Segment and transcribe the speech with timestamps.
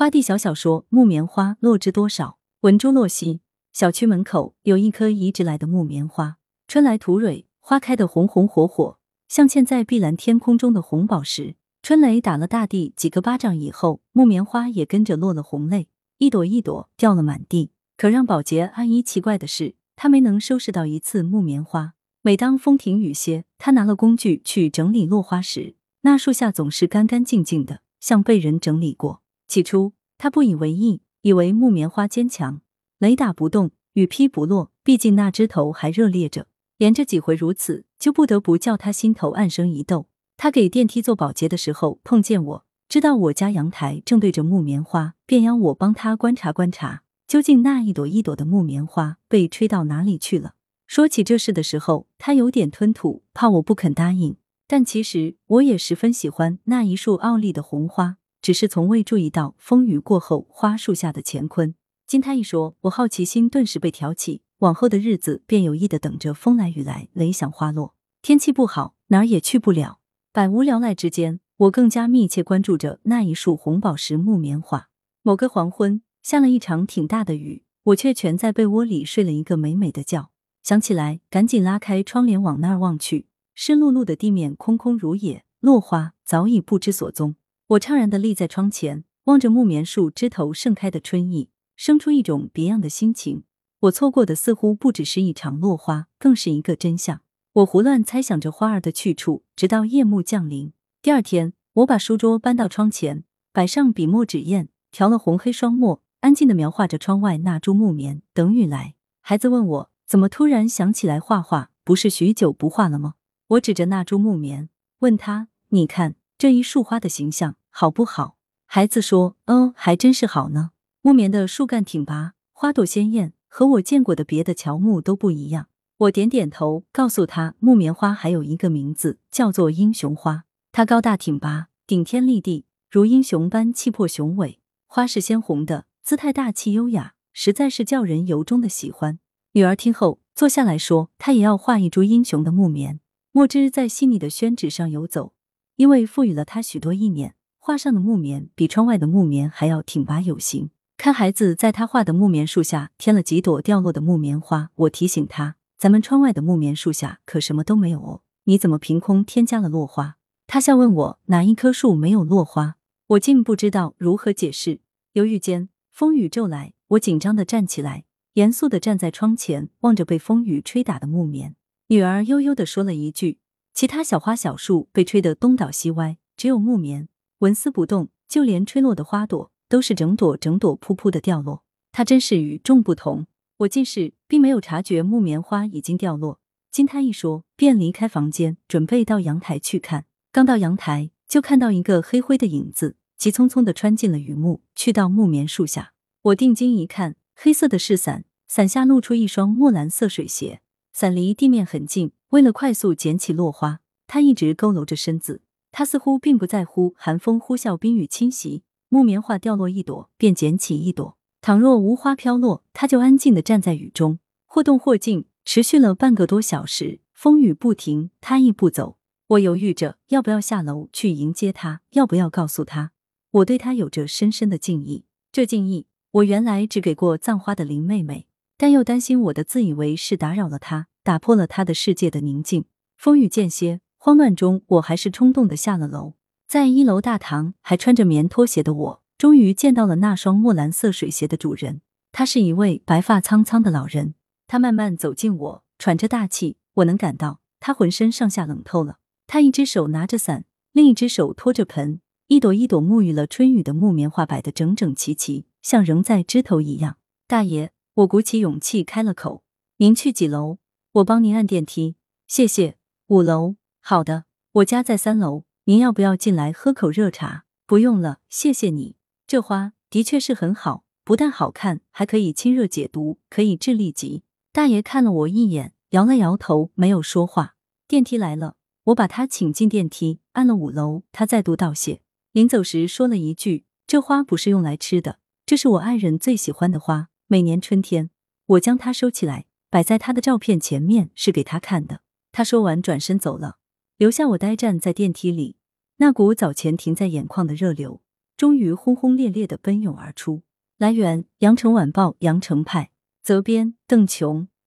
[0.00, 2.38] 花地小小说：木棉花落知多少？
[2.60, 3.40] 文珠洛西。
[3.70, 8.96] 小区门口有一棵移植来的木棉花，春来吐蕊，花开的红红火火，
[9.28, 11.54] 像嵌在碧蓝天空中的红宝石。
[11.82, 17.72] 春雷打了大地几个巴掌以后，木棉花也跟着落了红泪，一朵一朵掉了满地。
[17.98, 21.92] 可让保洁阿姨奇怪的是，她没能收拾到一次木棉花。
[22.22, 29.19] 每当风停雨歇，她拿了工具去整理落花时，那树下总是干干净净的，像被人整理过。
[29.50, 32.60] 起初，她不以为意，以为木棉花坚强。
[33.00, 36.46] 雷打不动，雨劈不落，毕竟那枝头还热烈着。
[36.78, 40.06] 连着几回如此，就不得不叫他心头暗生一窦。
[40.36, 50.54] 他给电梯做保洁的时候碰见我，知道我家阳台正对着木棉花，便邀我帮他观察观察，究竟那一朵一朵的木棉花被吹到哪里去了。
[50.86, 54.36] 说起这事的时候，他有点吞吐，怕我不肯答应。
[54.68, 61.74] 但其实我也十分喜欢那一束傲立的红花，只是从未注意到风雨过后花树下的乾坤。
[62.06, 64.42] 经他一说，我好奇心顿时被挑起。
[64.58, 67.94] 往后的日子便有意的等着风来雨来，雷响花落。
[68.20, 70.00] 天气不好，哪儿也去不了。
[70.32, 74.88] 百无聊赖之间，我更加密切关注着那一束红宝石木棉花。
[75.22, 80.30] 某个黄昏，下了一场挺大的雨，我却蜷在被窝里睡了一个美美的觉。
[80.62, 87.36] 想起来，赶紧拉开窗帘往那儿望去，湿漉漉的地面空空如也，落花早已不知所踪。
[87.70, 91.50] 我怅然的立在窗前，望着木棉树枝头盛开的春意。
[91.76, 93.44] 生出一种别样的心情，
[93.82, 97.20] 我错过的似乎不只是一场落花，更是一个真相。
[97.52, 100.72] 我胡乱猜想着花儿的去处，直到夜幕降临。
[101.00, 108.20] 第二天，我把书桌搬到窗前，摆上笔墨纸砚，调了红黑双墨，安静的描画着窗外那株木棉。
[108.34, 113.14] 等雨来，孩子问我怎么突然想起来画画，不是许久不画了吗？
[113.46, 114.68] 我指着那株木棉，
[114.98, 120.70] 问他：“你看这一束花的形象好不好？”孩子说：“嗯，还真是好呢。”
[121.02, 125.68] 木棉的树干挺拔，花朵鲜艳，和我见过的别的乔木都不一样。
[125.98, 130.44] 我点点头，告诉他，木棉花还有一个名字，叫做英雄花。
[130.72, 134.60] 它高大挺拔，顶天立地，如英雄般气魄雄伟。
[134.86, 139.18] 花是鲜红的，姿态大气优雅，实在是叫人由衷的喜欢。
[139.52, 143.00] 女儿听后坐下来说，她也要画一株英雄的木棉。
[143.32, 145.32] 墨汁在细腻的宣纸上游走，
[145.76, 147.34] 因为赋予了它许多意念。
[147.62, 150.70] 画上的木棉比窗外的木棉还要挺拔有型。
[150.96, 160.16] 看孩子在他画的木棉树下添了几朵掉落的木棉花，我提醒他：“咱们窗外的木棉树下可什么都没有哦，你怎么凭空添加了落花？”
[160.48, 162.76] 他笑问我哪一棵树没有落花，
[163.08, 164.80] 我竟不知道如何解释。
[165.12, 168.04] 犹豫间，风雨骤来，我紧张的站起来，
[168.34, 171.54] 严肃的站在窗前，望着被风雨吹打的木棉。
[171.88, 173.38] 女儿悠悠的说了一句
[173.74, 177.08] ：“其他小花小树被吹得东倒西歪，只有木棉
[177.40, 181.62] 纹丝不动，就连吹落的花朵。”都是整朵整朵扑扑的掉落，
[181.92, 183.28] 它真是与众不同。
[183.58, 186.40] 我近视，并没有察觉木棉花已经掉落。
[186.72, 190.06] 经他一说，便离开房间，准备到阳台去看。
[190.32, 195.92] 刚到阳台，就看到一个黑灰的影子，急匆匆的穿进了雨幕，去到木棉树下。
[196.22, 200.62] 我定睛一看，黑色的是伞，伞下露出一双墨蓝色水鞋，
[200.92, 202.10] 伞离地面很近。
[202.30, 203.78] 为了快速捡起落花，
[204.08, 205.42] 他一直佝偻着身子，
[205.80, 208.64] 他似乎并不在乎寒风呼啸、冰雨侵袭。
[208.90, 211.16] 木棉花掉落一朵，便捡起一朵。
[211.40, 217.00] 倘若无花飘落，他就安静的站在雨中，或动或静，持续了半个多小时。
[217.14, 218.98] 风雨不停，他亦不走。
[219.28, 222.92] 我犹豫着要不要下楼去迎接他，要不要告诉他
[223.30, 225.06] 我对他有着深深的敬意。
[225.32, 228.26] 这敬意，我原来只给过葬花的林妹妹，
[228.58, 232.66] 但又担心我的自以为是打扰了她，打破了她的世界的宁静。
[232.98, 236.14] 风雨间歇，慌乱中，我还是冲动的下了楼。
[236.48, 241.82] 在一楼大堂，还穿着棉拖鞋的我，终于见到了那双墨蓝色水鞋的主人。
[242.10, 244.14] 他是一位白发苍苍的老人。
[244.46, 248.96] 他慢慢走近我，喘着大气，我能感到他浑身上下冷透了。
[249.26, 256.96] 他一只手拿着伞，另一只手托着盆，一朵一朵沐浴了春雨的木棉花摆得整整齐齐，像仍在枝头一样。
[257.28, 259.42] 大爷，我鼓起勇气开了口
[259.76, 260.56] ：“您去几楼？
[260.92, 261.96] 我帮您按电梯。”
[262.26, 262.78] 谢谢。
[263.08, 263.59] 五楼。
[263.80, 265.44] 好的，我家在三楼。
[265.64, 267.44] 您要不要进来喝口热茶？
[267.66, 268.96] 不用了，谢谢你。
[269.26, 274.22] 这花的确是很好，不但好看，还可以清热解毒，可以治痢疾。
[274.52, 277.54] 大爷看了我一眼，摇了摇头，没有说话。
[277.86, 281.02] 电梯来了，我把他请进电梯，按了五楼。
[281.12, 282.00] 他再度道谢，
[282.32, 287.08] 临走时说了一句：“这花不是用来吃的，这是我爱人最喜欢的花。
[287.26, 288.10] 每年春天，
[288.46, 292.00] 我将它收起来，摆在他的照片前面，是给他看的。”
[292.32, 293.58] 他说完，转身走了，
[294.00, 295.56] 留下我呆站在电梯里。
[295.98, 298.00] 那股早前停在眼眶的热流，
[298.34, 300.40] 终于轰轰烈烈的奔涌而出。
[300.78, 302.92] 来源：羊城晚报羊城派，
[303.22, 304.48] 责编：邓琼。